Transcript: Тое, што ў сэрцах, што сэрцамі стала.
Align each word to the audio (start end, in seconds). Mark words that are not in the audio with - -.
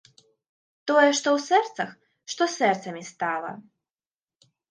Тое, 0.91 1.09
што 1.19 1.27
ў 1.35 1.39
сэрцах, 1.49 1.91
што 2.35 2.43
сэрцамі 2.57 3.01
стала. 3.13 3.51